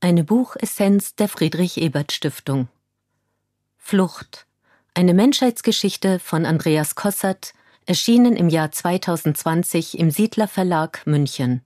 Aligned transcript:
Eine 0.00 0.24
Buchessenz 0.24 1.14
der 1.16 1.28
Friedrich 1.28 1.76
Ebert 1.76 2.12
Stiftung. 2.12 2.68
Flucht. 3.76 4.46
Eine 4.94 5.14
Menschheitsgeschichte 5.14 6.18
von 6.18 6.46
Andreas 6.46 6.94
Kossert, 6.94 7.52
erschienen 7.86 8.36
im 8.36 8.48
Jahr 8.48 8.70
2020 8.70 9.98
im 9.98 10.10
Siedler 10.10 10.48
Verlag 10.48 11.06
München. 11.06 11.62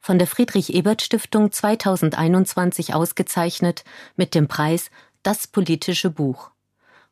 Von 0.00 0.18
der 0.18 0.26
Friedrich 0.26 0.72
Ebert 0.72 1.02
Stiftung 1.02 1.52
2021 1.52 2.94
ausgezeichnet 2.94 3.84
mit 4.16 4.34
dem 4.34 4.48
Preis 4.48 4.90
Das 5.22 5.46
politische 5.46 6.10
Buch. 6.10 6.50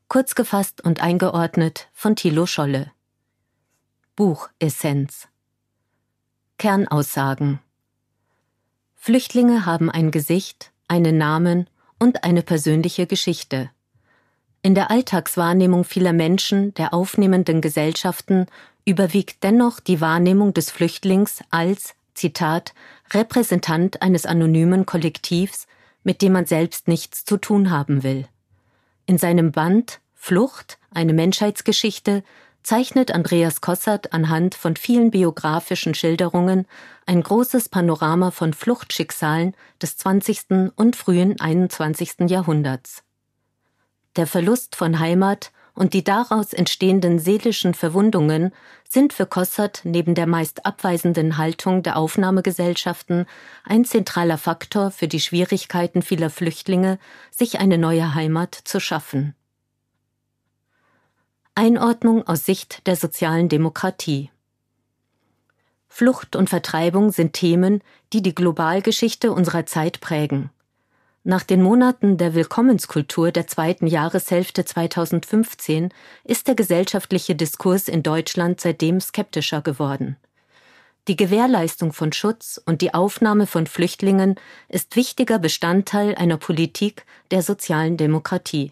Kurz 0.09 0.35
gefasst 0.35 0.83
und 0.83 1.03
eingeordnet 1.03 1.89
von 1.93 2.17
Thilo 2.17 2.47
Scholle. 2.47 2.93
Buchessenz. 4.17 5.29
Kernaussagen. 6.59 7.61
Flüchtlinge 8.97 9.65
haben 9.65 9.91
ein 9.91 10.11
Gesicht, 10.11 10.73
einen 10.89 11.17
Namen 11.17 11.71
und 12.01 12.25
eine 12.25 12.43
persönliche 12.43 13.07
Geschichte. 13.07 13.71
In 14.63 14.75
der 14.75 14.91
Alltagswahrnehmung 14.91 15.85
vieler 15.85 16.13
Menschen 16.13 16.75
der 16.75 16.93
aufnehmenden 16.93 17.61
Gesellschaften 17.61 18.47
überwiegt 18.85 19.45
dennoch 19.45 19.79
die 19.79 20.01
Wahrnehmung 20.01 20.53
des 20.53 20.73
Flüchtlings 20.73 21.45
als, 21.51 21.95
Zitat, 22.15 22.75
Repräsentant 23.13 24.03
eines 24.03 24.27
anonymen 24.27 24.85
Kollektivs, 24.85 25.69
mit 26.03 26.23
dem 26.23 26.33
man 26.33 26.47
selbst 26.47 26.89
nichts 26.89 27.25
zu 27.25 27.37
tun 27.37 27.71
haben 27.71 28.03
will. 28.03 28.27
In 29.07 29.17
seinem 29.17 29.53
Band 29.53 30.01
Flucht, 30.13 30.79
eine 30.91 31.13
Menschheitsgeschichte 31.13 32.25
zeichnet 32.63 33.13
Andreas 33.13 33.61
Kossert 33.61 34.13
anhand 34.13 34.55
von 34.55 34.77
vielen 34.77 35.11
biografischen 35.11 35.95
Schilderungen 35.95 36.67
ein 37.07 37.23
großes 37.23 37.69
Panorama 37.69 38.31
von 38.31 38.53
Fluchtschicksalen 38.53 39.55
des 39.81 39.97
20. 39.97 40.73
und 40.77 40.97
frühen 40.97 41.41
21. 41.41 42.29
Jahrhunderts. 42.29 43.03
Der 44.17 44.27
Verlust 44.27 44.77
von 44.77 44.99
Heimat 44.99 45.53
und 45.79 45.95
die 45.95 46.03
daraus 46.03 46.53
entstehenden 46.53 47.21
seelischen 47.21 47.73
Verwundungen 47.73 48.53
sind 48.89 49.13
für 49.13 49.27
Kossert 49.27 49.83
neben 49.85 50.17
der 50.17 50.27
meist 50.27 50.67
abweisenden 50.67 51.39
Haltung 51.39 51.85
der 51.85 51.97
Aufnahmegesellschaften 51.97 53.27
ein 53.65 53.85
zentraler 53.85 54.39
Faktor 54.39 54.91
für 54.91 55.07
die 55.07 55.21
Schwierigkeiten 55.21 56.03
vieler 56.03 56.31
Flüchtlinge, 56.31 56.99
sich 57.31 57.61
eine 57.61 57.79
neue 57.79 58.15
Heimat 58.15 58.57
zu 58.57 58.81
schaffen. 58.81 59.37
Einordnung 61.59 62.25
aus 62.25 62.47
Sicht 62.47 62.87
der 62.87 62.95
sozialen 62.95 63.49
Demokratie. 63.49 64.31
Flucht 65.89 66.37
und 66.37 66.49
Vertreibung 66.49 67.11
sind 67.11 67.33
Themen, 67.33 67.83
die 68.13 68.23
die 68.23 68.33
Globalgeschichte 68.33 69.33
unserer 69.33 69.67
Zeit 69.67 69.99
prägen. 69.99 70.51
Nach 71.25 71.43
den 71.43 71.61
Monaten 71.61 72.17
der 72.17 72.37
Willkommenskultur 72.37 73.33
der 73.33 73.49
zweiten 73.49 73.89
Jahreshälfte 73.89 74.65
2015 74.65 75.89
ist 76.23 76.47
der 76.47 76.55
gesellschaftliche 76.55 77.35
Diskurs 77.35 77.89
in 77.89 78.05
Deutschland 78.05 78.61
seitdem 78.61 79.01
skeptischer 79.01 79.61
geworden. 79.61 80.17
Die 81.09 81.17
Gewährleistung 81.17 81.93
von 81.93 82.13
Schutz 82.13 82.63
und 82.67 82.83
die 82.83 82.95
Aufnahme 82.95 83.49
von 83.49 83.67
Flüchtlingen 83.67 84.37
ist 84.69 84.95
wichtiger 84.95 85.41
Bestandteil 85.41 86.15
einer 86.15 86.37
Politik 86.37 87.05
der 87.33 87.43
sozialen 87.43 87.97
Demokratie. 87.97 88.71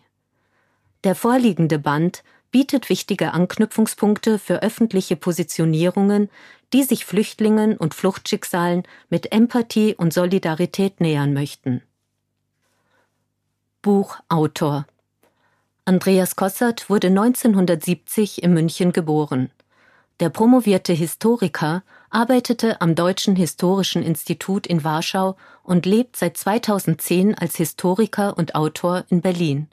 Der 1.03 1.17
vorliegende 1.17 1.81
Band 1.81 2.23
bietet 2.57 2.89
wichtige 2.89 3.35
Anknüpfungspunkte 3.35 4.39
für 4.39 4.63
öffentliche 4.63 5.15
Positionierungen, 5.15 6.31
die 6.73 6.85
sich 6.85 7.05
Flüchtlingen 7.05 7.77
und 7.77 7.93
Fluchtschicksalen 7.93 8.85
mit 9.11 9.31
Empathie 9.31 9.95
und 9.95 10.15
Solidarität 10.15 10.99
nähern 11.03 11.35
möchten. 11.35 11.83
Buchautor 13.83 14.87
Andreas 15.85 16.35
Kossert 16.35 16.89
wurde 16.89 17.09
1970 17.09 18.43
in 18.43 18.55
München 18.55 18.93
geboren. 18.93 19.51
Der 20.21 20.31
promovierte 20.31 20.95
Historiker 20.95 21.83
arbeitete 22.09 22.81
am 22.81 22.95
Deutschen 22.95 23.37
Historischen 23.37 24.03
Institut 24.03 24.67
in 24.67 24.83
Warschau 24.83 25.37
und 25.63 25.85
lebt 25.85 26.17
seit 26.17 26.39
2010 26.39 27.35
als 27.35 27.57
Historiker 27.57 28.39
und 28.39 28.55
Autor 28.55 29.05
in 29.11 29.21
Berlin. 29.21 29.69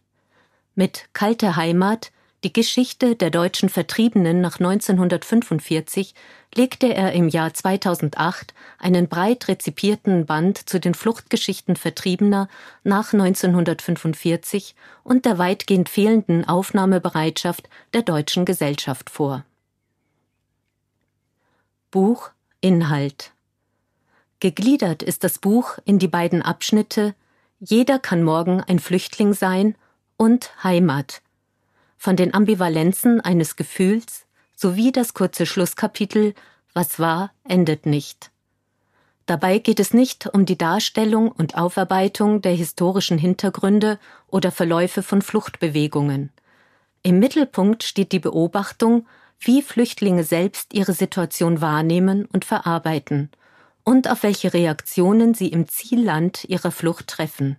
Mit 0.75 1.08
Kalte 1.13 1.56
Heimat 1.56 2.12
die 2.44 2.52
Geschichte 2.52 3.16
der 3.16 3.30
deutschen 3.30 3.70
Vertriebenen 3.70 4.42
nach 4.42 4.59
1945 4.59 6.14
legte 6.54 6.94
er 6.94 7.14
im 7.14 7.30
Jahr 7.30 7.54
2008 7.54 8.54
einen 8.80 9.08
breit 9.08 9.48
rezipierten 9.48 10.26
Band 10.26 10.70
zu 10.70 10.80
den 10.80 10.94
Fluchtgeschichten 10.94 11.78
Vertriebener 11.78 12.50
nach 12.84 13.14
1945 13.14 14.76
und 15.03 15.26
der 15.26 15.38
weitgehend 15.38 15.88
fehlenden 15.88 16.46
Aufnahmebereitschaft 16.46 17.70
der 17.94 18.02
deutschen 18.02 18.44
Gesellschaft 18.44 19.09
vor. 19.09 19.46
Buch 21.92 22.32
Inhalt 22.59 23.32
Gegliedert 24.42 25.02
ist 25.02 25.24
das 25.24 25.40
Buch 25.40 25.78
in 25.86 25.98
die 25.98 26.09
beiden 26.09 26.42
Abschnitte 26.42 27.16
Jeder 27.59 28.00
kann 28.00 28.24
morgen 28.24 28.62
ein 28.62 28.80
Flüchtling 28.80 29.34
sein 29.34 29.76
und 30.18 30.52
Heimat 30.62 31.22
von 32.03 32.18
den 32.18 32.34
Ambivalenzen 32.34 33.22
eines 33.22 33.56
Gefühls 33.56 34.25
sowie 34.53 34.91
das 34.91 35.14
kurze 35.14 35.46
Schlusskapitel 35.46 36.34
Was 36.74 37.00
war, 37.00 37.31
endet 37.47 37.86
nicht. 37.86 38.30
Dabei 39.25 39.58
geht 39.58 39.80
es 39.80 39.94
nicht 39.94 40.28
um 40.28 40.46
die 40.46 40.58
Darstellung 40.58 41.31
und 41.31 41.56
Aufarbeitung 41.56 42.41
der 42.41 42.52
historischen 42.52 43.18
Hintergründe 43.18 44.00
oder 44.28 44.52
Verläufe 44.52 45.02
von 45.02 45.22
Fluchtbewegungen. 45.22 46.34
Im 47.03 47.19
Mittelpunkt 47.19 47.84
steht 47.84 48.12
die 48.12 48.20
Beobachtung, 48.20 49.08
wie 49.40 49.62
Flüchtlinge 49.62 50.25
selbst 50.25 50.74
ihre 50.74 50.91
Situation 50.91 51.62
wahrnehmen 51.62 52.25
und 52.25 52.44
verarbeiten 52.44 53.31
und 53.85 54.12
auf 54.12 54.24
welche 54.24 54.53
Reaktionen 54.53 55.35
sie 55.35 55.47
im 55.47 55.70
Zielland 55.70 56.44
ihrer 56.44 56.72
Flucht 56.72 57.08
treffen. 57.08 57.56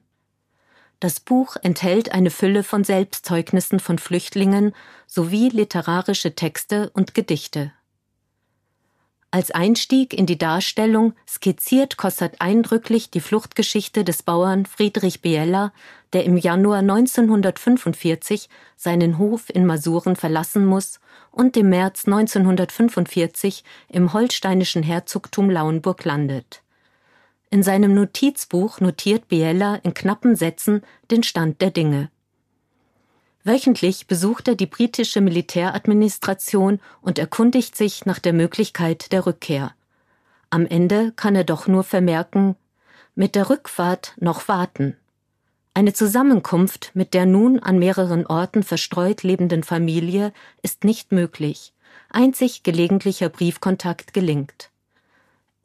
Das 1.05 1.21
Buch 1.21 1.57
enthält 1.61 2.13
eine 2.13 2.31
Fülle 2.31 2.63
von 2.63 2.83
Selbstzeugnissen 2.83 3.79
von 3.79 3.99
Flüchtlingen 3.99 4.73
sowie 5.07 5.51
literarische 5.51 6.35
Texte 6.35 6.89
und 6.95 7.13
Gedichte. 7.13 7.73
Als 9.31 9.51
Einstieg 9.51 10.15
in 10.15 10.25
die 10.25 10.39
Darstellung 10.39 11.13
skizziert 11.29 11.99
Kossert 11.99 12.41
eindrücklich 12.41 13.11
die 13.11 13.21
Fluchtgeschichte 13.21 14.03
des 14.03 14.23
Bauern 14.23 14.65
Friedrich 14.65 15.21
Biella, 15.21 15.75
der 16.15 16.25
im 16.25 16.39
Januar 16.39 16.79
1945 16.79 18.49
seinen 18.75 19.19
Hof 19.19 19.51
in 19.51 19.67
Masuren 19.67 20.17
verlassen 20.17 20.65
muss 20.65 21.01
und 21.31 21.55
im 21.59 21.69
März 21.69 22.07
1945 22.07 23.63
im 23.91 24.15
holsteinischen 24.15 24.83
Herzogtum 24.83 25.51
Lauenburg 25.51 26.03
landet. 26.07 26.64
In 27.55 27.63
seinem 27.63 27.95
Notizbuch 27.95 28.81
notiert 28.81 29.29
Biella 29.29 29.77
in 29.85 29.95
knappen 29.95 30.35
Sätzen 30.35 30.83
den 31.13 31.23
Stand 31.23 31.61
der 31.61 31.71
Dinge. 31.71 32.11
Wöchentlich 33.45 34.09
besucht 34.09 34.49
er 34.49 34.57
die 34.57 34.67
britische 34.67 35.21
Militäradministration 35.21 36.81
und 37.01 37.17
erkundigt 37.21 37.77
sich 37.77 38.07
nach 38.07 38.19
der 38.19 38.33
Möglichkeit 38.33 39.13
der 39.13 39.25
Rückkehr. 39.25 39.73
Am 40.51 40.67
Ende 40.67 41.13
kann 41.13 41.37
er 41.37 41.45
doch 41.45 41.69
nur 41.69 41.85
vermerken, 41.85 42.57
mit 43.15 43.37
der 43.37 43.49
Rückfahrt 43.49 44.15
noch 44.19 44.49
warten. 44.49 44.97
Eine 45.75 45.93
Zusammenkunft 45.93 46.91
mit 46.95 47.15
der 47.15 47.25
nun 47.25 47.61
an 47.61 47.79
mehreren 47.79 48.27
Orten 48.27 48.65
verstreut 48.65 49.23
lebenden 49.23 49.63
Familie 49.63 50.33
ist 50.63 50.83
nicht 50.83 51.13
möglich. 51.13 51.73
Einzig 52.11 52.65
gelegentlicher 52.65 53.29
Briefkontakt 53.29 54.13
gelingt. 54.13 54.73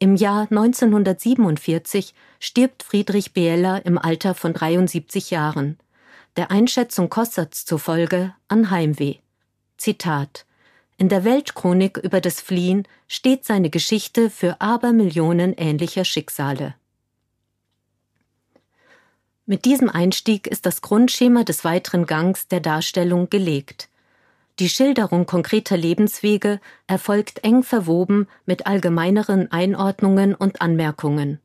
Im 0.00 0.16
Jahr 0.16 0.48
1947 0.50 2.14
stirbt 2.40 2.82
Friedrich 2.82 3.32
Biella 3.32 3.76
im 3.76 3.98
Alter 3.98 4.34
von 4.34 4.54
73 4.54 5.30
Jahren. 5.30 5.78
Der 6.36 6.50
Einschätzung 6.50 7.10
Kosserts 7.10 7.64
zufolge 7.66 8.34
an 8.48 8.70
Heimweh. 8.70 9.18
Zitat 9.76 10.46
in 10.96 11.10
der 11.10 11.24
Weltchronik 11.24 11.98
über 11.98 12.22
das 12.22 12.40
Fliehen 12.40 12.88
steht 13.08 13.44
seine 13.44 13.68
Geschichte 13.68 14.30
für 14.30 14.60
Abermillionen 14.62 15.54
ähnlicher 15.54 16.04
Schicksale. 16.04 16.74
Mit 19.44 19.66
diesem 19.66 19.90
Einstieg 19.90 20.46
ist 20.46 20.64
das 20.64 20.80
Grundschema 20.80 21.44
des 21.44 21.64
weiteren 21.64 22.06
Gangs 22.06 22.48
der 22.48 22.60
Darstellung 22.60 23.28
gelegt. 23.28 23.89
Die 24.60 24.68
Schilderung 24.68 25.24
konkreter 25.24 25.78
Lebenswege 25.78 26.60
erfolgt 26.86 27.42
eng 27.44 27.62
verwoben 27.62 28.28
mit 28.44 28.66
allgemeineren 28.66 29.50
Einordnungen 29.50 30.34
und 30.34 30.60
Anmerkungen, 30.60 31.40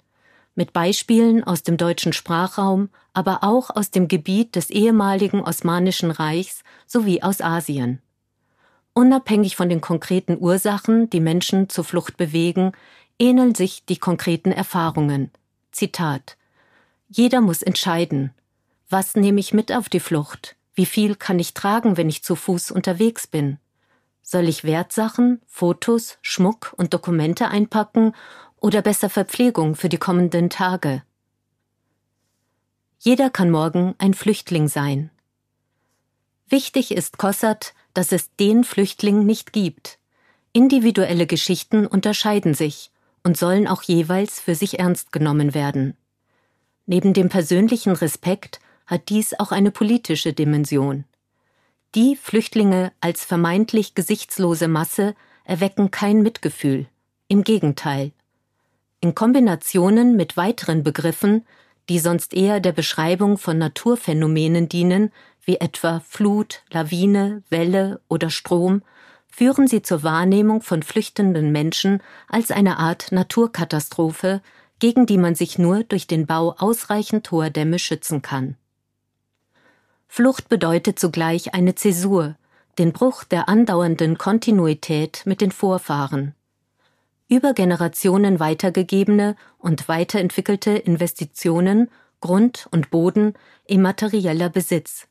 mit 0.53 0.73
Beispielen 0.73 1.41
aus 1.41 1.63
dem 1.63 1.77
deutschen 1.77 2.11
Sprachraum, 2.11 2.89
aber 3.13 3.41
auch 3.45 3.69
aus 3.69 3.89
dem 3.89 4.09
Gebiet 4.09 4.57
des 4.57 4.69
ehemaligen 4.69 5.41
Osmanischen 5.41 6.11
Reichs 6.11 6.65
sowie 6.87 7.23
aus 7.23 7.39
Asien. 7.39 8.01
Unabhängig 8.93 9.55
von 9.55 9.69
den 9.69 9.79
konkreten 9.79 10.37
Ursachen, 10.37 11.09
die 11.09 11.21
Menschen 11.21 11.69
zur 11.69 11.85
Flucht 11.85 12.17
bewegen, 12.17 12.73
ähneln 13.17 13.55
sich 13.55 13.85
die 13.85 13.97
konkreten 13.97 14.51
Erfahrungen. 14.51 15.31
Zitat 15.71 16.35
Jeder 17.07 17.39
muss 17.39 17.61
entscheiden. 17.61 18.31
Was 18.89 19.15
nehme 19.15 19.39
ich 19.39 19.53
mit 19.53 19.71
auf 19.71 19.87
die 19.87 20.01
Flucht? 20.01 20.54
Wie 20.75 20.85
viel 20.85 21.15
kann 21.15 21.39
ich 21.39 21.53
tragen, 21.53 21.95
wenn 21.97 22.09
ich 22.09 22.23
zu 22.23 22.35
Fuß 22.35 22.71
unterwegs 22.71 23.27
bin? 23.27 23.57
Soll 24.21 24.47
ich 24.49 24.63
Wertsachen, 24.65 25.41
Fotos, 25.47 26.17
Schmuck 26.21 26.73
und 26.77 26.93
Dokumente 26.93 27.47
einpacken 27.47 28.13
oder 28.59 28.81
besser 28.81 29.09
Verpflegung 29.09 29.75
für 29.75 29.87
die 29.87 29.97
kommenden 29.97 30.49
Tage? 30.49 31.03
Jeder 32.99 33.29
kann 33.29 33.51
morgen 33.51 33.95
ein 33.99 34.13
Flüchtling 34.13 34.67
sein. 34.67 35.11
Wichtig 36.49 36.91
ist 36.91 37.17
Kossert, 37.17 37.73
dass 37.93 38.11
es 38.11 38.35
den 38.35 38.63
Flüchtling 38.63 39.25
nicht 39.25 39.53
gibt. 39.53 39.99
Individuelle 40.53 41.27
Geschichten 41.27 41.87
unterscheiden 41.87 42.53
sich 42.53 42.91
und 43.23 43.37
sollen 43.37 43.67
auch 43.67 43.83
jeweils 43.83 44.39
für 44.39 44.55
sich 44.55 44.79
ernst 44.79 45.11
genommen 45.11 45.53
werden. 45.53 45.95
Neben 46.85 47.13
dem 47.13 47.29
persönlichen 47.29 47.93
Respekt 47.93 48.59
hat 48.85 49.09
dies 49.09 49.33
auch 49.39 49.51
eine 49.51 49.71
politische 49.71 50.33
Dimension. 50.33 51.05
Die 51.95 52.15
Flüchtlinge 52.15 52.91
als 52.99 53.23
vermeintlich 53.23 53.95
gesichtslose 53.95 54.67
Masse 54.67 55.15
erwecken 55.45 55.91
kein 55.91 56.21
Mitgefühl. 56.21 56.87
Im 57.27 57.43
Gegenteil. 57.43 58.11
In 58.99 59.15
Kombinationen 59.15 60.15
mit 60.15 60.35
weiteren 60.35 60.83
Begriffen, 60.83 61.45
die 61.89 61.99
sonst 61.99 62.33
eher 62.33 62.59
der 62.59 62.71
Beschreibung 62.71 63.37
von 63.37 63.57
Naturphänomenen 63.57 64.67
dienen, 64.67 65.11
wie 65.43 65.57
etwa 65.57 66.01
Flut, 66.01 66.63
Lawine, 66.71 67.43
Welle 67.49 68.01
oder 68.07 68.29
Strom, 68.29 68.81
führen 69.27 69.67
sie 69.67 69.81
zur 69.81 70.03
Wahrnehmung 70.03 70.61
von 70.61 70.81
flüchtenden 70.81 71.51
Menschen 71.51 72.01
als 72.27 72.51
eine 72.51 72.77
Art 72.77 73.11
Naturkatastrophe, 73.11 74.41
gegen 74.79 75.05
die 75.05 75.17
man 75.17 75.35
sich 75.35 75.57
nur 75.57 75.83
durch 75.83 76.07
den 76.07 76.25
Bau 76.25 76.55
ausreichend 76.57 77.29
hoher 77.31 77.49
Dämme 77.49 77.79
schützen 77.79 78.21
kann. 78.21 78.57
Flucht 80.15 80.47
bedeutet 80.47 80.97
zugleich 80.97 81.53
eine 81.53 81.75
Zäsur, 81.75 82.35
den 82.77 82.93
Bruch 82.93 83.25
der 83.25 83.49
andauernden 83.49 84.17
Kontinuität 84.17 85.23
mit 85.25 85.41
den 85.41 85.51
Vorfahren. 85.51 86.33
Über 87.27 87.53
Generationen 87.53 88.39
weitergegebene 88.39 89.35
und 89.57 89.89
weiterentwickelte 89.89 90.71
Investitionen, 90.71 91.89
Grund 92.21 92.69
und 92.71 92.91
Boden, 92.91 93.33
immaterieller 93.65 94.47
Besitz. 94.47 95.09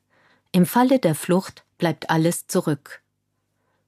Im 0.53 0.65
Falle 0.65 0.99
der 0.99 1.15
Flucht 1.15 1.67
bleibt 1.77 2.09
alles 2.09 2.47
zurück. 2.47 3.03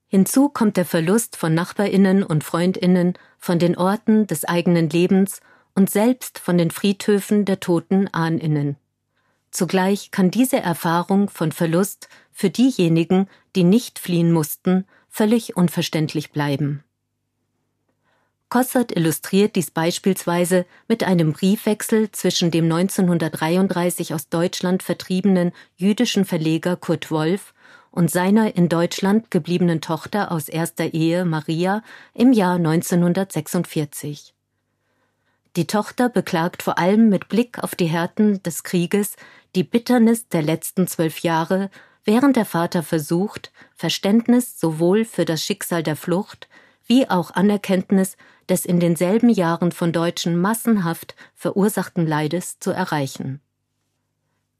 Hinzu 0.08 0.50
kommt 0.50 0.76
der 0.76 0.84
Verlust 0.84 1.36
von 1.36 1.54
Nachbarinnen 1.54 2.24
und 2.24 2.44
Freundinnen, 2.44 3.14
von 3.38 3.58
den 3.58 3.78
Orten 3.78 4.26
des 4.26 4.44
eigenen 4.44 4.90
Lebens 4.90 5.40
und 5.74 5.88
selbst 5.88 6.38
von 6.38 6.58
den 6.58 6.70
Friedhöfen 6.70 7.46
der 7.46 7.58
toten 7.58 8.12
Ahninnen. 8.12 8.76
Zugleich 9.50 10.10
kann 10.10 10.30
diese 10.30 10.58
Erfahrung 10.58 11.30
von 11.30 11.52
Verlust 11.52 12.08
für 12.32 12.50
diejenigen, 12.50 13.28
die 13.54 13.64
nicht 13.64 13.98
fliehen 13.98 14.32
mussten, 14.32 14.86
völlig 15.08 15.56
unverständlich 15.56 16.30
bleiben. 16.30 16.84
Kossert 18.48 18.94
illustriert 18.94 19.56
dies 19.56 19.72
beispielsweise 19.72 20.66
mit 20.86 21.02
einem 21.02 21.32
Briefwechsel 21.32 22.12
zwischen 22.12 22.52
dem 22.52 22.66
1933 22.66 24.14
aus 24.14 24.28
Deutschland 24.28 24.84
vertriebenen 24.84 25.52
jüdischen 25.74 26.24
Verleger 26.24 26.76
Kurt 26.76 27.10
Wolf 27.10 27.54
und 27.90 28.10
seiner 28.10 28.54
in 28.54 28.68
Deutschland 28.68 29.32
gebliebenen 29.32 29.80
Tochter 29.80 30.30
aus 30.30 30.48
erster 30.48 30.94
Ehe 30.94 31.24
Maria 31.24 31.82
im 32.14 32.32
Jahr 32.32 32.56
1946. 32.56 34.35
Die 35.56 35.66
Tochter 35.66 36.10
beklagt 36.10 36.62
vor 36.62 36.78
allem 36.78 37.08
mit 37.08 37.28
Blick 37.28 37.62
auf 37.62 37.74
die 37.74 37.86
Härten 37.86 38.42
des 38.42 38.62
Krieges 38.62 39.16
die 39.54 39.64
Bitternis 39.64 40.28
der 40.28 40.42
letzten 40.42 40.86
zwölf 40.86 41.20
Jahre, 41.20 41.70
während 42.04 42.36
der 42.36 42.44
Vater 42.44 42.82
versucht, 42.82 43.52
Verständnis 43.74 44.60
sowohl 44.60 45.06
für 45.06 45.24
das 45.24 45.42
Schicksal 45.42 45.82
der 45.82 45.96
Flucht 45.96 46.48
wie 46.86 47.08
auch 47.08 47.30
Anerkenntnis 47.30 48.18
des 48.50 48.66
in 48.66 48.80
denselben 48.80 49.30
Jahren 49.30 49.72
von 49.72 49.92
Deutschen 49.92 50.36
massenhaft 50.36 51.16
verursachten 51.34 52.06
Leides 52.06 52.60
zu 52.60 52.70
erreichen. 52.70 53.40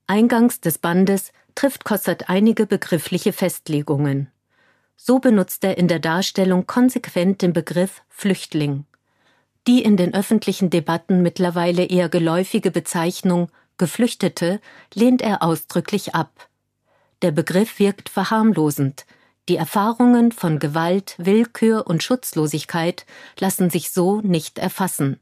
Eingangs 0.06 0.60
des 0.60 0.78
Bandes 0.78 1.32
trifft 1.54 1.84
Kossert 1.84 2.31
einige 2.31 2.66
begriffliche 2.66 3.32
Festlegungen. 3.32 4.31
So 4.96 5.19
benutzt 5.19 5.62
er 5.62 5.76
in 5.76 5.88
der 5.88 6.00
Darstellung 6.00 6.66
konsequent 6.66 7.42
den 7.42 7.52
Begriff 7.52 8.02
Flüchtling. 8.08 8.87
Die 9.66 9.82
in 9.82 9.96
den 9.96 10.14
öffentlichen 10.14 10.70
Debatten 10.70 11.22
mittlerweile 11.22 11.84
eher 11.84 12.08
geläufige 12.08 12.70
Bezeichnung 12.70 13.50
Geflüchtete 13.78 14.60
lehnt 14.94 15.20
er 15.20 15.42
ausdrücklich 15.42 16.14
ab. 16.14 16.48
Der 17.22 17.30
Begriff 17.30 17.78
wirkt 17.78 18.08
verharmlosend. 18.08 19.06
Die 19.48 19.56
Erfahrungen 19.56 20.32
von 20.32 20.58
Gewalt, 20.58 21.14
Willkür 21.18 21.86
und 21.86 22.02
Schutzlosigkeit 22.02 23.06
lassen 23.38 23.70
sich 23.70 23.90
so 23.90 24.20
nicht 24.20 24.58
erfassen. 24.58 25.20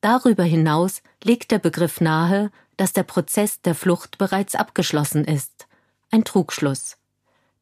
Darüber 0.00 0.42
hinaus 0.42 1.02
legt 1.22 1.50
der 1.50 1.58
Begriff 1.58 2.00
nahe, 2.00 2.50
dass 2.76 2.92
der 2.92 3.04
Prozess 3.04 3.60
der 3.60 3.74
Flucht 3.74 4.18
bereits 4.18 4.54
abgeschlossen 4.54 5.24
ist. 5.24 5.66
Ein 6.10 6.24
Trugschluss. 6.24 6.96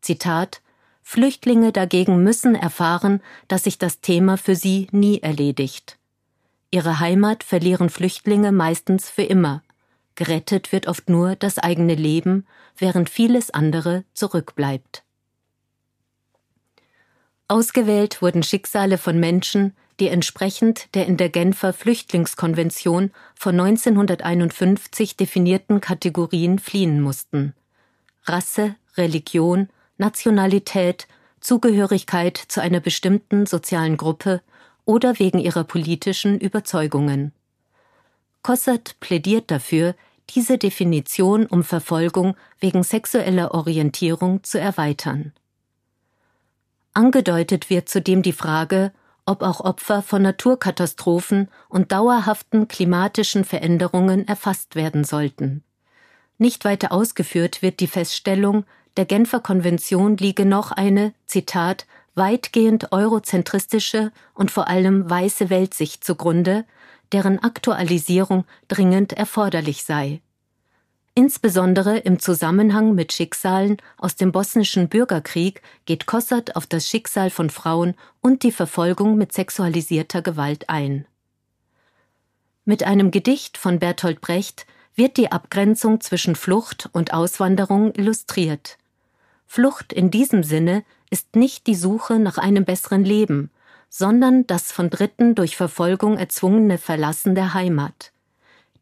Zitat 0.00 0.62
Flüchtlinge 1.10 1.72
dagegen 1.72 2.22
müssen 2.22 2.54
erfahren, 2.54 3.20
dass 3.48 3.64
sich 3.64 3.78
das 3.78 4.00
Thema 4.00 4.38
für 4.38 4.54
sie 4.54 4.86
nie 4.92 5.18
erledigt. 5.18 5.98
Ihre 6.70 7.00
Heimat 7.00 7.42
verlieren 7.42 7.90
Flüchtlinge 7.90 8.52
meistens 8.52 9.10
für 9.10 9.24
immer. 9.24 9.64
Gerettet 10.14 10.70
wird 10.70 10.86
oft 10.86 11.08
nur 11.08 11.34
das 11.34 11.58
eigene 11.58 11.96
Leben, 11.96 12.46
während 12.78 13.10
vieles 13.10 13.50
andere 13.50 14.04
zurückbleibt. 14.14 15.02
Ausgewählt 17.48 18.22
wurden 18.22 18.44
Schicksale 18.44 18.96
von 18.96 19.18
Menschen, 19.18 19.74
die 19.98 20.06
entsprechend 20.06 20.94
der 20.94 21.06
in 21.06 21.16
der 21.16 21.28
Genfer 21.28 21.72
Flüchtlingskonvention 21.72 23.10
von 23.34 23.58
1951 23.58 25.16
definierten 25.16 25.80
Kategorien 25.80 26.60
fliehen 26.60 27.00
mussten. 27.00 27.52
Rasse, 28.26 28.76
Religion, 28.96 29.70
Nationalität, 30.00 31.06
Zugehörigkeit 31.40 32.36
zu 32.36 32.60
einer 32.60 32.80
bestimmten 32.80 33.46
sozialen 33.46 33.96
Gruppe 33.96 34.40
oder 34.84 35.18
wegen 35.18 35.38
ihrer 35.38 35.62
politischen 35.62 36.40
Überzeugungen. 36.40 37.32
Kossert 38.42 38.98
plädiert 39.00 39.50
dafür, 39.50 39.94
diese 40.30 40.56
Definition 40.58 41.46
um 41.46 41.62
Verfolgung 41.62 42.34
wegen 42.58 42.82
sexueller 42.82 43.52
Orientierung 43.52 44.42
zu 44.42 44.58
erweitern. 44.58 45.32
Angedeutet 46.94 47.68
wird 47.68 47.88
zudem 47.88 48.22
die 48.22 48.32
Frage, 48.32 48.92
ob 49.26 49.42
auch 49.42 49.60
Opfer 49.60 50.02
von 50.02 50.22
Naturkatastrophen 50.22 51.48
und 51.68 51.92
dauerhaften 51.92 52.68
klimatischen 52.68 53.44
Veränderungen 53.44 54.26
erfasst 54.26 54.76
werden 54.76 55.04
sollten. 55.04 55.62
Nicht 56.38 56.64
weiter 56.64 56.90
ausgeführt 56.90 57.60
wird 57.60 57.80
die 57.80 57.86
Feststellung, 57.86 58.64
der 58.96 59.04
Genfer 59.04 59.40
Konvention 59.40 60.16
liege 60.16 60.44
noch 60.44 60.72
eine, 60.72 61.14
Zitat, 61.26 61.86
weitgehend 62.14 62.92
eurozentristische 62.92 64.12
und 64.34 64.50
vor 64.50 64.68
allem 64.68 65.08
weiße 65.08 65.48
Weltsicht 65.50 66.04
zugrunde, 66.04 66.64
deren 67.12 67.38
Aktualisierung 67.42 68.44
dringend 68.68 69.12
erforderlich 69.12 69.84
sei. 69.84 70.20
Insbesondere 71.14 71.98
im 71.98 72.18
Zusammenhang 72.20 72.94
mit 72.94 73.12
Schicksalen 73.12 73.78
aus 73.98 74.16
dem 74.16 74.32
bosnischen 74.32 74.88
Bürgerkrieg 74.88 75.60
geht 75.84 76.06
Kossert 76.06 76.56
auf 76.56 76.66
das 76.66 76.86
Schicksal 76.86 77.30
von 77.30 77.50
Frauen 77.50 77.94
und 78.20 78.42
die 78.42 78.52
Verfolgung 78.52 79.16
mit 79.16 79.32
sexualisierter 79.32 80.22
Gewalt 80.22 80.68
ein. 80.68 81.06
Mit 82.64 82.84
einem 82.84 83.10
Gedicht 83.10 83.58
von 83.58 83.80
Bertolt 83.80 84.20
Brecht 84.20 84.66
wird 84.94 85.16
die 85.16 85.32
Abgrenzung 85.32 86.00
zwischen 86.00 86.36
Flucht 86.36 86.88
und 86.92 87.12
Auswanderung 87.12 87.92
illustriert. 87.94 88.78
Flucht 89.52 89.92
in 89.92 90.12
diesem 90.12 90.44
Sinne 90.44 90.84
ist 91.10 91.34
nicht 91.34 91.66
die 91.66 91.74
Suche 91.74 92.20
nach 92.20 92.38
einem 92.38 92.64
besseren 92.64 93.04
Leben, 93.04 93.50
sondern 93.88 94.46
das 94.46 94.70
von 94.70 94.90
Dritten 94.90 95.34
durch 95.34 95.56
Verfolgung 95.56 96.16
erzwungene 96.16 96.78
Verlassen 96.78 97.34
der 97.34 97.52
Heimat. 97.52 98.12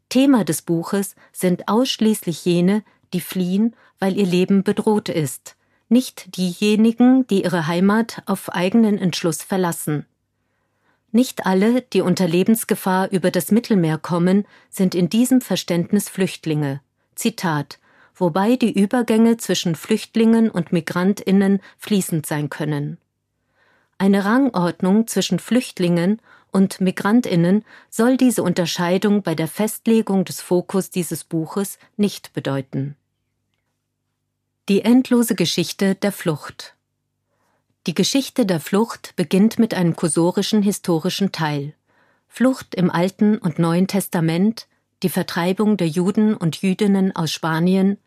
Thema 0.09 0.43
des 0.45 0.61
Buches 0.61 1.15
sind 1.33 1.67
ausschließlich 1.69 2.45
jene, 2.45 2.83
die 3.13 3.19
fliehen, 3.19 3.75
weil 3.97 4.15
ihr 4.15 4.27
Leben 4.27 4.61
bedroht 4.61 5.09
ist, 5.09 5.55
nicht 5.87 6.37
diejenigen, 6.37 7.25
die 7.25 7.45
ihre 7.45 7.65
Heimat 7.65 8.21
auf 8.27 8.53
eigenen 8.53 8.99
Entschluss 8.99 9.41
verlassen. 9.41 10.05
Nicht 11.11 11.47
alle, 11.47 11.81
die 11.81 12.01
unter 12.01 12.27
Lebensgefahr 12.27 13.09
über 13.09 13.31
das 13.31 13.49
Mittelmeer 13.49 13.97
kommen, 13.97 14.45
sind 14.69 14.93
in 14.93 15.09
diesem 15.09 15.41
Verständnis 15.41 16.09
Flüchtlinge. 16.09 16.81
Zitat 17.15 17.79
wobei 18.19 18.55
die 18.55 18.71
Übergänge 18.71 19.37
zwischen 19.37 19.75
Flüchtlingen 19.75 20.49
und 20.49 20.71
Migrantinnen 20.71 21.61
fließend 21.77 22.25
sein 22.25 22.49
können. 22.49 22.97
Eine 23.97 24.25
Rangordnung 24.25 25.07
zwischen 25.07 25.39
Flüchtlingen 25.39 26.21
und 26.51 26.81
Migrantinnen 26.81 27.65
soll 27.89 28.17
diese 28.17 28.43
Unterscheidung 28.43 29.23
bei 29.23 29.35
der 29.35 29.47
Festlegung 29.47 30.25
des 30.25 30.41
Fokus 30.41 30.89
dieses 30.89 31.23
Buches 31.23 31.79
nicht 31.97 32.33
bedeuten. 32.33 32.95
Die 34.67 34.81
endlose 34.81 35.35
Geschichte 35.35 35.95
der 35.95 36.11
Flucht 36.11 36.75
Die 37.87 37.93
Geschichte 37.93 38.45
der 38.45 38.59
Flucht 38.59 39.15
beginnt 39.15 39.59
mit 39.59 39.73
einem 39.73 39.95
kursorischen 39.95 40.61
historischen 40.61 41.31
Teil. 41.31 41.73
Flucht 42.27 42.75
im 42.75 42.91
Alten 42.91 43.37
und 43.37 43.57
Neuen 43.57 43.87
Testament, 43.87 44.67
die 45.01 45.09
Vertreibung 45.09 45.77
der 45.77 45.87
Juden 45.87 46.35
und 46.35 46.61
Jüdinnen 46.61 47.15
aus 47.15 47.31
Spanien, 47.31 47.97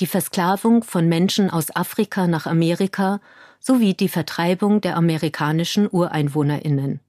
die 0.00 0.06
Versklavung 0.06 0.84
von 0.84 1.08
Menschen 1.08 1.50
aus 1.50 1.74
Afrika 1.74 2.26
nach 2.26 2.46
Amerika 2.46 3.20
sowie 3.60 3.94
die 3.94 4.08
Vertreibung 4.08 4.80
der 4.80 4.96
amerikanischen 4.96 5.88
Ureinwohnerinnen. 5.90 7.00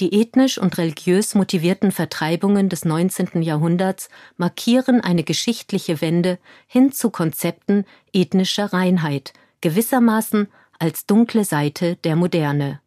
Die 0.00 0.20
ethnisch 0.20 0.58
und 0.58 0.76
religiös 0.78 1.36
motivierten 1.36 1.92
Vertreibungen 1.92 2.68
des 2.68 2.84
19. 2.84 3.42
Jahrhunderts 3.42 4.08
markieren 4.36 5.00
eine 5.00 5.22
geschichtliche 5.22 6.00
Wende 6.00 6.38
hin 6.66 6.90
zu 6.90 7.10
Konzepten 7.10 7.84
ethnischer 8.12 8.72
Reinheit, 8.72 9.32
gewissermaßen 9.60 10.48
als 10.80 11.06
dunkle 11.06 11.44
Seite 11.44 11.94
der 11.96 12.16
Moderne. 12.16 12.80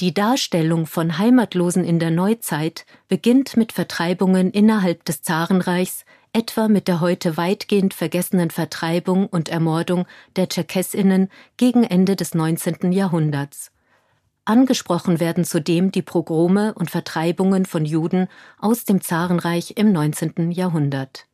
Die 0.00 0.12
Darstellung 0.12 0.86
von 0.86 1.18
Heimatlosen 1.18 1.84
in 1.84 1.98
der 1.98 2.10
Neuzeit 2.10 2.84
beginnt 3.08 3.56
mit 3.56 3.72
Vertreibungen 3.72 4.50
innerhalb 4.50 5.04
des 5.06 5.22
Zarenreichs, 5.22 6.04
etwa 6.32 6.68
mit 6.68 6.88
der 6.88 7.00
heute 7.00 7.36
weitgehend 7.36 7.94
vergessenen 7.94 8.50
Vertreibung 8.50 9.26
und 9.26 9.48
Ermordung 9.48 10.06
der 10.36 10.48
Tscherkessinnen 10.48 11.28
gegen 11.56 11.84
Ende 11.84 12.16
des 12.16 12.34
19. 12.34 12.92
Jahrhunderts. 12.92 13.70
Angesprochen 14.44 15.20
werden 15.20 15.44
zudem 15.44 15.92
die 15.92 16.00
Pogrome 16.02 16.72
und 16.74 16.90
Vertreibungen 16.90 17.66
von 17.66 17.84
Juden 17.84 18.28
aus 18.58 18.84
dem 18.84 19.02
Zarenreich 19.02 19.74
im 19.76 19.92
19. 19.92 20.50
Jahrhundert. 20.52 21.26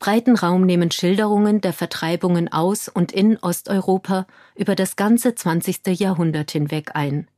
Breiten 0.00 0.34
Raum 0.34 0.66
nehmen 0.66 0.90
Schilderungen 0.90 1.60
der 1.60 1.72
Vertreibungen 1.72 2.52
aus 2.52 2.88
und 2.88 3.12
in 3.12 3.36
Osteuropa 3.38 4.26
über 4.56 4.74
das 4.74 4.96
ganze 4.96 5.36
20. 5.36 6.00
Jahrhundert 6.00 6.50
hinweg 6.50 6.96
ein. 6.96 7.28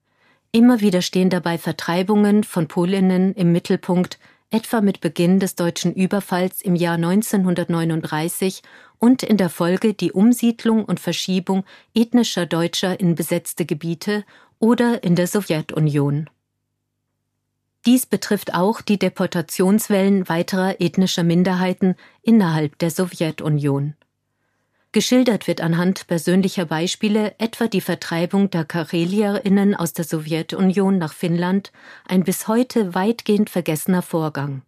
Immer 0.51 0.81
wieder 0.81 1.03
stehen 1.03 1.29
dabei 1.29 1.59
Vertreibungen 1.59 2.45
von 2.45 2.67
Polinnen 2.67 3.35
im 3.35 3.53
Mittelpunkt, 3.53 4.19
etwa 4.55 4.81
mit 4.81 5.01
Beginn 5.01 5.41
des 5.41 5.57
deutschen 5.57 5.93
Überfalls 5.93 6.63
im 6.63 6.77
Jahr 6.77 6.95
1939 6.95 8.63
und 9.01 9.25
in 9.25 9.37
der 9.37 9.51
Folge 9.51 9.95
die 9.95 10.13
Umsiedlung 10.13 10.85
und 10.85 11.01
Verschiebung 11.01 11.65
ethnischer 11.93 12.47
Deutscher 12.47 13.01
in 13.01 13.17
besetzte 13.17 13.67
Gebiete 13.67 14.25
oder 14.61 15.03
in 15.03 15.17
der 15.17 15.27
Sowjetunion. 15.27 16.31
Dies 17.85 18.07
betrifft 18.07 18.55
auch 18.55 18.81
die 18.81 18.97
Deportationswellen 18.97 20.29
weiterer 20.29 20.81
ethnischer 20.81 21.25
Minderheiten 21.25 21.97
innerhalb 22.23 22.79
der 22.79 22.93
Sowjetunion. 22.93 23.95
Geschildert 24.95 25.49
wird 25.49 25.61
anhand 25.61 26.07
persönlicher 26.07 26.67
Beispiele 26.67 27.35
etwa 27.39 27.67
die 27.67 27.81
Vertreibung 27.81 28.49
der 28.51 28.65
Karelierinnen 28.65 29.75
aus 29.75 29.93
der 29.93 30.05
Sowjetunion 30.05 30.99
nach 30.99 31.15
Finnland, 31.15 31.73
ein 32.07 32.23
bis 32.23 32.47
heute 32.47 32.95
weitgehend 32.95 33.51
vergessener 33.51 34.03
Vorgang. 34.03 34.63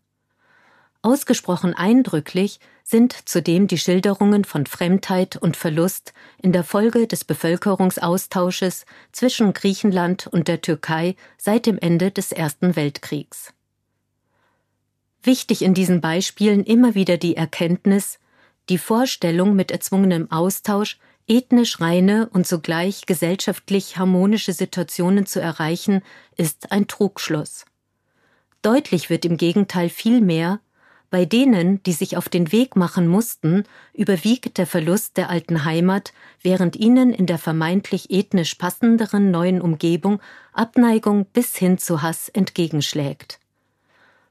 Ausgesprochen 1.01 1.75
eindrücklich 1.75 2.59
sind 2.83 3.29
zudem 3.29 3.69
die 3.69 3.79
Schilderungen 3.79 4.45
von 4.45 4.67
Fremdheit 4.67 5.37
und 5.37 5.57
Verlust 5.57 6.13
in 6.43 6.53
der 6.53 6.65
Folge 6.65 7.07
des 7.07 7.25
Bevölkerungsaustausches 7.25 8.85
zwischen 9.13 9.53
Griechenland 9.53 10.27
und 10.27 10.49
der 10.49 10.61
Türkei 10.61 11.15
seit 11.39 11.67
dem 11.67 11.79
Ende 11.79 12.11
des 12.11 12.33
Ersten 12.33 12.75
Weltkriegs. 12.75 13.55
Wichtig 15.23 15.63
in 15.63 15.73
diesen 15.73 16.01
Beispielen 16.01 16.65
immer 16.65 16.97
wieder 16.97 17.17
die 17.17 17.37
Erkenntnis, 17.37 18.19
die 18.69 18.79
Vorstellung 18.79 19.55
mit 19.55 19.71
erzwungenem 19.71 20.31
Austausch 20.31 20.99
ethnisch 21.29 21.81
reine 21.81 22.29
und 22.33 22.47
zugleich 22.47 23.07
gesellschaftlich 23.07 23.99
harmonische 23.99 24.53
Situationen 24.53 25.27
zu 25.27 25.41
erreichen, 25.41 26.03
ist 26.37 26.73
ein 26.73 26.87
Trugschluss. 26.87 27.65
Deutlich 28.63 29.11
wird 29.11 29.25
im 29.25 29.37
Gegenteil 29.37 29.89
vielmehr, 29.89 30.61
bei 31.11 31.25
denen, 31.25 31.83
die 31.85 31.93
sich 31.93 32.17
auf 32.17 32.29
den 32.29 32.51
Weg 32.51 32.75
machen 32.75 33.07
mussten, 33.07 33.65
überwiegt 33.93 34.59
der 34.59 34.67
Verlust 34.67 35.17
der 35.17 35.31
alten 35.31 35.65
Heimat, 35.65 36.13
während 36.43 36.75
ihnen 36.77 37.13
in 37.13 37.27
der 37.27 37.39
vermeintlich 37.39 38.11
ethnisch 38.11 38.57
passenderen 38.57 39.31
neuen 39.31 39.61
Umgebung 39.61 40.21
Abneigung 40.53 41.27
bis 41.27 41.57
hin 41.57 41.79
zu 41.79 42.03
Hass 42.03 42.29
entgegenschlägt. 42.29 43.39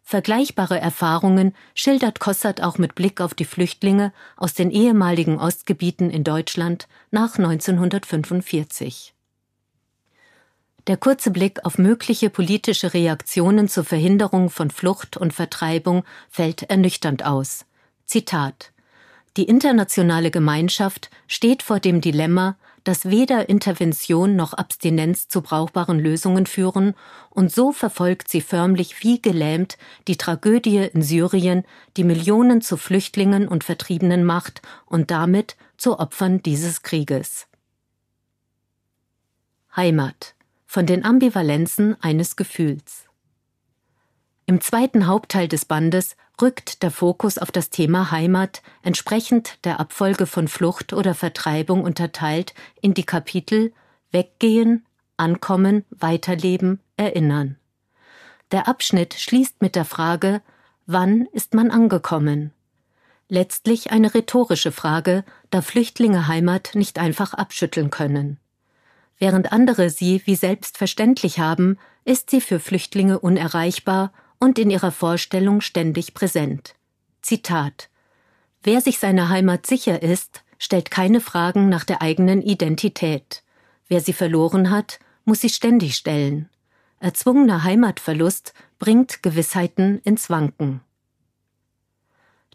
Vergleichbare 0.07 0.79
Erfahrungen 0.79 1.55
schildert 1.73 2.19
Kossert 2.19 2.61
auch 2.61 2.77
mit 2.77 2.93
Blick 2.93 3.21
auf 3.21 3.33
die 3.33 3.43
Flüchtlinge 3.43 4.13
aus 4.37 4.53
den 4.53 4.69
ehemaligen 4.69 5.39
Ostgebieten 5.39 6.11
in 6.11 6.23
Deutschland 6.23 6.87
nach 7.09 7.39
1945. 7.39 9.15
Der 10.85 10.97
kurze 10.97 11.31
Blick 11.31 11.65
auf 11.65 11.79
mögliche 11.79 12.29
politische 12.29 12.93
Reaktionen 12.93 13.67
zur 13.67 13.83
Verhinderung 13.83 14.51
von 14.51 14.69
Flucht 14.69 15.17
und 15.17 15.33
Vertreibung 15.33 16.03
fällt 16.29 16.61
ernüchternd 16.61 17.25
aus. 17.25 17.65
Zitat 18.05 18.73
Die 19.37 19.45
internationale 19.45 20.29
Gemeinschaft 20.29 21.09
steht 21.25 21.63
vor 21.63 21.79
dem 21.79 21.99
Dilemma, 21.99 22.57
dass 22.85 23.09
weder 23.09 23.49
Intervention 23.49 24.35
noch 24.35 24.53
Abstinenz 24.53 25.27
zu 25.27 25.41
brauchbaren 25.41 25.99
Lösungen 25.99 26.45
führen, 26.45 26.93
und 27.31 27.51
so 27.51 27.73
verfolgt 27.73 28.29
sie 28.29 28.41
förmlich 28.41 29.03
wie 29.03 29.21
gelähmt 29.21 29.77
die 30.07 30.15
Tragödie 30.15 30.89
in 30.93 31.01
Syrien, 31.01 31.65
die 31.97 32.05
Millionen 32.05 32.61
zu 32.61 32.77
Flüchtlingen 32.77 33.47
und 33.49 33.65
Vertriebenen 33.65 34.23
macht 34.23 34.61
und 34.85 35.11
damit 35.11 35.57
zu 35.77 35.99
Opfern 35.99 36.41
dieses 36.43 36.83
Krieges. 36.83 37.47
Heimat 39.75 40.35
von 40.65 40.85
den 40.85 41.03
Ambivalenzen 41.03 42.01
eines 42.01 42.35
Gefühls. 42.35 43.05
Im 44.45 44.61
zweiten 44.61 45.07
Hauptteil 45.07 45.47
des 45.47 45.65
Bandes 45.65 46.15
rückt 46.41 46.83
der 46.83 46.91
Fokus 46.91 47.37
auf 47.37 47.51
das 47.51 47.69
Thema 47.69 48.11
Heimat, 48.11 48.61
entsprechend 48.83 49.57
der 49.63 49.79
Abfolge 49.79 50.25
von 50.25 50.47
Flucht 50.47 50.93
oder 50.93 51.13
Vertreibung 51.13 51.83
unterteilt 51.83 52.53
in 52.81 52.93
die 52.93 53.05
Kapitel 53.05 53.73
Weggehen, 54.11 54.85
Ankommen, 55.17 55.85
Weiterleben, 55.89 56.79
Erinnern. 56.97 57.57
Der 58.51 58.67
Abschnitt 58.67 59.13
schließt 59.15 59.61
mit 59.61 59.75
der 59.75 59.85
Frage 59.85 60.41
Wann 60.85 61.27
ist 61.31 61.55
man 61.55 61.71
angekommen? 61.71 62.51
Letztlich 63.27 63.91
eine 63.91 64.13
rhetorische 64.13 64.71
Frage, 64.71 65.23
da 65.49 65.63
Flüchtlinge 65.63 66.27
Heimat 66.27 66.71
nicht 66.75 66.99
einfach 66.99 67.33
abschütteln 67.33 67.89
können. 67.89 68.37
Während 69.17 69.51
andere 69.51 69.89
sie 69.89 70.21
wie 70.25 70.35
selbstverständlich 70.35 71.39
haben, 71.39 71.79
ist 72.03 72.29
sie 72.29 72.39
für 72.39 72.59
Flüchtlinge 72.59 73.17
unerreichbar 73.19 74.11
und 74.39 74.59
in 74.59 74.69
ihrer 74.69 74.91
Vorstellung 74.91 75.61
ständig 75.61 76.13
präsent. 76.13 76.75
Zitat 77.21 77.89
Wer 78.63 78.81
sich 78.81 78.99
seiner 78.99 79.29
Heimat 79.29 79.65
sicher 79.65 80.01
ist, 80.01 80.43
stellt 80.57 80.89
keine 80.89 81.21
Fragen 81.21 81.69
nach 81.69 81.83
der 81.83 82.01
eigenen 82.01 82.41
Identität. 82.41 83.43
Wer 83.87 84.01
sie 84.01 84.13
verloren 84.13 84.71
hat, 84.71 84.99
muss 85.23 85.41
sie 85.41 85.49
ständig 85.49 85.95
stellen. 85.95 86.49
Erzwungener 86.99 87.63
Heimatverlust 87.63 88.53
bringt 88.79 89.21
Gewissheiten 89.21 89.99
ins 89.99 90.29
Wanken. 90.29 90.81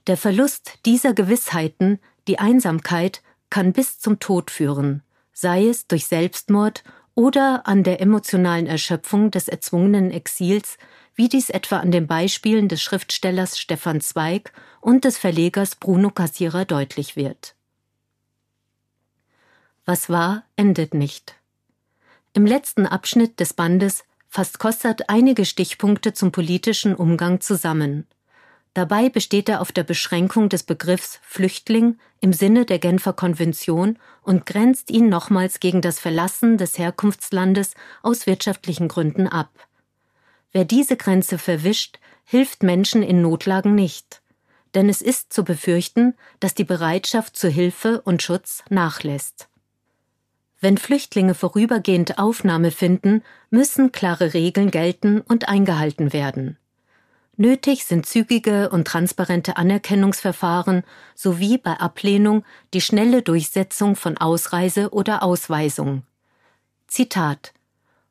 Der 0.07 0.17
Verlust 0.17 0.79
dieser 0.87 1.15
Gewissheiten, 1.15 2.01
die 2.27 2.39
Einsamkeit, 2.39 3.23
kann 3.51 3.73
bis 3.73 3.99
zum 3.99 4.19
Tod 4.19 4.51
führen, 4.51 5.03
sei 5.33 5.67
es 5.67 5.87
durch 5.87 6.07
Selbstmord 6.07 6.83
oder 7.21 7.67
an 7.67 7.83
der 7.83 8.00
emotionalen 8.00 8.67
Erschöpfung 8.67 9.31
des 9.31 9.47
erzwungenen 9.47 10.11
Exils, 10.11 10.79
wie 11.15 11.29
dies 11.29 11.50
etwa 11.50 11.77
an 11.77 11.91
den 11.91 12.07
Beispielen 12.07 12.67
des 12.67 12.81
Schriftstellers 12.81 13.59
Stefan 13.59 14.00
Zweig 14.00 14.55
und 14.81 15.05
des 15.05 15.19
Verlegers 15.19 15.77
Bruno 15.77 16.09
Cassierer 16.09 16.65
deutlich 16.65 17.17
wird. 17.17 17.57
Was 19.85 20.09
war, 20.09 20.45
endet 20.57 20.95
nicht. 20.95 21.35
Im 22.33 22.47
letzten 22.47 22.87
Abschnitt 22.87 23.39
des 23.39 23.53
Bandes 23.53 24.05
fasst 24.27 24.59
Kossert 24.59 25.11
einige 25.11 25.45
Stichpunkte 25.45 26.15
zum 26.15 26.33
politischen 26.33 26.95
Umgang 26.95 27.43
zusammen. 27.43 28.07
Dabei 28.75 29.09
besteht 29.09 29.49
er 29.49 29.61
auf 29.61 29.73
der 29.73 29.83
Beschränkung 29.83 30.49
des 30.49 30.62
Begriffs 30.62 31.19
Flüchtling 31.23 31.99
im 32.21 32.33
Sinne 32.33 32.65
der 32.65 32.79
Genfer 32.79 33.12
Konvention 33.12 33.99
und 34.23 34.47
grenzt 34.47 34.91
ihn 34.91 35.09
nochmals 35.09 35.59
gegen 35.59 35.81
das 35.81 35.99
Verlassen 35.99 36.57
des 36.57 36.79
Herkunftslandes 36.79 37.75
aus 38.03 38.27
wirtschaftlichen 38.27 38.87
Gründen 38.87 39.27
ab. 39.27 39.50
Wer 40.53 40.65
diese 40.65 40.97
Grenze 40.97 41.39
verwischt, 41.39 41.99
hilft 42.25 42.62
Menschen 42.62 43.03
in 43.03 43.23
Notlagen 43.23 43.75
nicht. 43.75 44.23
Denn 44.75 44.89
es 44.89 45.03
ist 45.03 45.33
zu 45.33 45.43
befürchten, 45.43 46.15
dass 46.39 46.55
die 46.55 46.65
Bereitschaft 46.65 47.37
zur 47.37 47.50
Hilfe 47.50 48.00
und 48.03 48.23
Schutz 48.23 48.62
nachlässt. 48.69 49.49
Wenn 50.61 50.79
Flüchtlinge 50.79 51.35
vorübergehend 51.35 52.19
Aufnahme 52.19 52.71
finden, 52.71 53.23
müssen 53.50 53.91
klare 53.91 54.33
Regeln 54.35 54.71
gelten 54.71 55.23
und 55.23 55.49
eingehalten 55.49 56.12
werden. 56.12 56.57
Nötig 57.41 57.87
sind 57.87 58.05
zügige 58.05 58.69
und 58.69 58.87
transparente 58.87 59.57
Anerkennungsverfahren 59.57 60.83
sowie 61.15 61.57
bei 61.57 61.73
Ablehnung 61.73 62.45
die 62.75 62.83
schnelle 62.83 63.23
Durchsetzung 63.23 63.97
von 63.97 64.19
Ausreise 64.19 64.91
oder 64.91 65.23
Ausweisung. 65.23 66.03
Zitat 66.87 67.55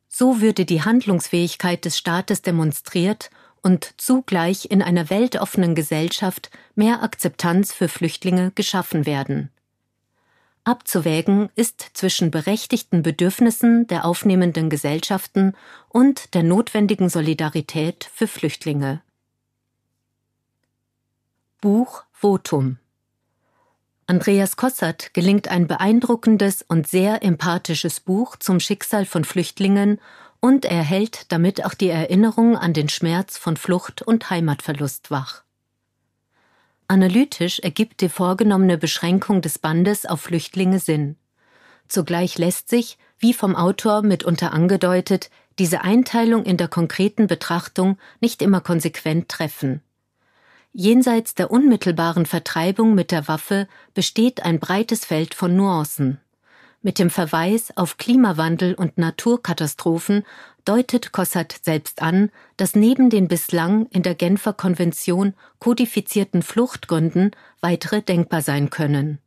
So 0.07 0.41
würde 0.41 0.65
die 0.65 0.81
Handlungsfähigkeit 0.81 1.85
des 1.85 1.95
Staates 1.95 2.41
demonstriert 2.41 3.29
und 3.61 3.93
zugleich 3.97 4.71
in 4.71 4.81
einer 4.81 5.11
weltoffenen 5.11 5.75
Gesellschaft 5.75 6.49
mehr 6.73 7.03
Akzeptanz 7.03 7.71
für 7.71 7.87
Flüchtlinge 7.87 8.49
geschaffen 8.55 9.05
werden. 9.05 9.51
Abzuwägen 10.63 11.49
ist 11.53 11.91
zwischen 11.93 12.31
berechtigten 12.31 13.03
Bedürfnissen 13.03 13.85
der 13.85 14.05
aufnehmenden 14.05 14.71
Gesellschaften 14.71 15.53
und 15.87 16.33
der 16.33 16.41
notwendigen 16.41 17.09
Solidarität 17.09 18.09
für 18.11 18.25
Flüchtlinge. 18.25 19.03
Buch 21.61 22.05
Votum 22.13 22.77
Andreas 24.07 24.55
Kossert 24.55 25.13
gelingt 25.13 25.49
ein 25.49 25.67
beeindruckendes 25.67 26.63
und 26.65 26.87
sehr 26.87 27.21
empathisches 27.21 27.99
Buch 27.99 28.37
zum 28.37 28.61
Schicksal 28.61 29.05
von 29.05 29.25
Flüchtlingen 29.25 29.99
und 30.39 30.63
er 30.63 30.83
hält 30.83 31.29
damit 31.33 31.65
auch 31.65 31.73
die 31.73 31.89
Erinnerung 31.89 32.55
an 32.55 32.71
den 32.71 32.87
Schmerz 32.87 33.37
von 33.37 33.57
Flucht 33.57 34.01
und 34.01 34.29
Heimatverlust 34.29 35.11
wach. 35.11 35.43
Analytisch 36.87 37.59
ergibt 37.59 37.99
die 37.99 38.07
vorgenommene 38.07 38.77
Beschränkung 38.77 39.41
des 39.41 39.59
Bandes 39.59 40.05
auf 40.05 40.21
Flüchtlinge 40.21 40.79
Sinn. 40.79 41.17
Zugleich 41.89 42.37
lässt 42.37 42.69
sich, 42.69 42.97
wie 43.17 43.33
vom 43.33 43.57
Autor 43.57 44.01
mitunter 44.01 44.53
angedeutet, 44.53 45.29
diese 45.59 45.81
Einteilung 45.81 46.45
in 46.45 46.55
der 46.55 46.69
konkreten 46.69 47.27
Betrachtung 47.27 47.97
nicht 48.21 48.41
immer 48.41 48.61
konsequent 48.61 49.27
treffen. 49.27 49.81
Jenseits 50.71 51.33
der 51.33 51.49
unmittelbaren 51.49 52.25
Vertreibung 52.25 52.93
mit 52.93 53.11
der 53.11 53.27
Waffe 53.27 53.67
besteht 53.93 54.43
ein 54.43 54.59
breites 54.59 55.03
Feld 55.03 55.33
von 55.33 55.55
Nuancen. 55.55 56.19
Mit 56.81 56.99
dem 56.99 57.09
Verweis 57.09 57.75
auf 57.75 57.97
Klimawandel 57.97 58.73
und 58.75 58.97
Naturkatastrophen 58.97 60.23
deutet 60.63 61.11
Kossert 61.11 61.59
selbst 61.63 62.01
an, 62.01 62.31
dass 62.55 62.75
neben 62.75 63.09
den 63.09 63.27
bislang 63.27 63.87
in 63.87 64.03
der 64.03 64.15
Genfer 64.15 64.53
Konvention 64.53 65.33
kodifizierten 65.57 66.41
Fluchtgründen 66.41 67.31
weitere 67.59 68.01
denkbar 68.01 68.41
sein 68.41 68.69
können. 68.69 69.19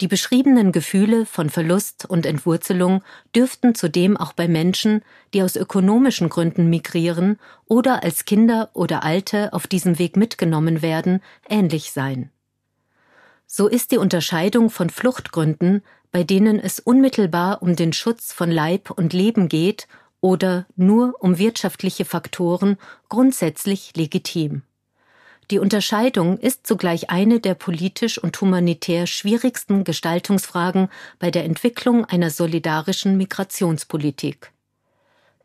Die 0.00 0.06
beschriebenen 0.06 0.70
Gefühle 0.70 1.26
von 1.26 1.50
Verlust 1.50 2.04
und 2.04 2.24
Entwurzelung 2.24 3.02
dürften 3.34 3.74
zudem 3.74 4.16
auch 4.16 4.32
bei 4.32 4.46
Menschen, 4.46 5.02
die 5.34 5.42
aus 5.42 5.56
ökonomischen 5.56 6.28
Gründen 6.28 6.70
migrieren 6.70 7.38
oder 7.66 8.04
als 8.04 8.24
Kinder 8.24 8.70
oder 8.74 9.02
Alte 9.02 9.52
auf 9.52 9.66
diesem 9.66 9.98
Weg 9.98 10.16
mitgenommen 10.16 10.82
werden, 10.82 11.20
ähnlich 11.48 11.90
sein. 11.90 12.30
So 13.44 13.66
ist 13.66 13.90
die 13.90 13.98
Unterscheidung 13.98 14.70
von 14.70 14.88
Fluchtgründen, 14.88 15.82
bei 16.12 16.22
denen 16.22 16.60
es 16.60 16.78
unmittelbar 16.78 17.60
um 17.60 17.74
den 17.74 17.92
Schutz 17.92 18.32
von 18.32 18.52
Leib 18.52 18.90
und 18.90 19.12
Leben 19.12 19.48
geht 19.48 19.88
oder 20.20 20.66
nur 20.76 21.16
um 21.18 21.38
wirtschaftliche 21.38 22.04
Faktoren, 22.04 22.76
grundsätzlich 23.08 23.92
legitim. 23.96 24.62
Die 25.50 25.58
Unterscheidung 25.58 26.38
ist 26.38 26.66
zugleich 26.66 27.08
eine 27.08 27.40
der 27.40 27.54
politisch 27.54 28.18
und 28.18 28.38
humanitär 28.38 29.06
schwierigsten 29.06 29.82
Gestaltungsfragen 29.82 30.88
bei 31.18 31.30
der 31.30 31.44
Entwicklung 31.44 32.04
einer 32.04 32.28
solidarischen 32.28 33.16
Migrationspolitik. 33.16 34.52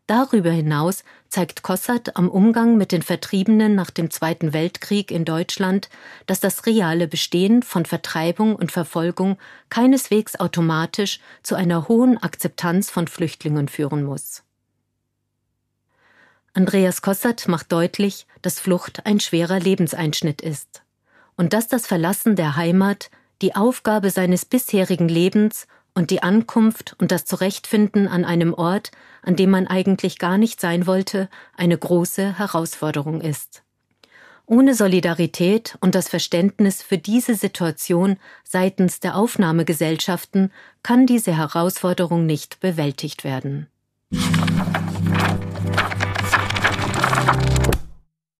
Darüber 0.06 0.50
hinaus 0.50 1.02
zeigt 1.30 1.62
Kossert 1.62 2.16
am 2.16 2.28
Umgang 2.28 2.76
mit 2.76 2.92
den 2.92 3.00
Vertriebenen 3.00 3.74
nach 3.74 3.90
dem 3.90 4.10
Zweiten 4.10 4.52
Weltkrieg 4.52 5.10
in 5.10 5.24
Deutschland, 5.24 5.88
dass 6.26 6.40
das 6.40 6.66
reale 6.66 7.08
Bestehen 7.08 7.62
von 7.62 7.86
Vertreibung 7.86 8.54
und 8.54 8.70
Verfolgung 8.70 9.38
keineswegs 9.70 10.38
automatisch 10.38 11.20
zu 11.42 11.54
einer 11.54 11.88
hohen 11.88 12.22
Akzeptanz 12.22 12.90
von 12.90 13.08
Flüchtlingen 13.08 13.68
führen 13.68 14.04
muss. 14.04 14.43
Andreas 16.56 17.02
Kossert 17.02 17.48
macht 17.48 17.72
deutlich, 17.72 18.26
dass 18.40 18.60
Flucht 18.60 19.06
ein 19.06 19.18
schwerer 19.18 19.58
Lebenseinschnitt 19.58 20.40
ist 20.40 20.82
und 21.36 21.52
dass 21.52 21.66
das 21.66 21.86
Verlassen 21.86 22.36
der 22.36 22.54
Heimat 22.54 23.10
die 23.42 23.56
Aufgabe 23.56 24.10
seines 24.10 24.44
bisherigen 24.44 25.08
Lebens 25.08 25.66
und 25.94 26.10
die 26.10 26.22
Ankunft 26.22 26.94
und 27.00 27.10
das 27.10 27.24
Zurechtfinden 27.24 28.06
an 28.06 28.24
einem 28.24 28.54
Ort, 28.54 28.92
an 29.22 29.34
dem 29.34 29.50
man 29.50 29.66
eigentlich 29.66 30.18
gar 30.18 30.38
nicht 30.38 30.60
sein 30.60 30.86
wollte, 30.86 31.28
eine 31.56 31.76
große 31.76 32.38
Herausforderung 32.38 33.20
ist. 33.20 33.62
Ohne 34.46 34.74
Solidarität 34.74 35.76
und 35.80 35.96
das 35.96 36.08
Verständnis 36.08 36.82
für 36.82 36.98
diese 36.98 37.34
Situation 37.34 38.16
seitens 38.44 39.00
der 39.00 39.16
Aufnahmegesellschaften 39.16 40.52
kann 40.84 41.06
diese 41.06 41.36
Herausforderung 41.36 42.26
nicht 42.26 42.60
bewältigt 42.60 43.24
werden. 43.24 43.68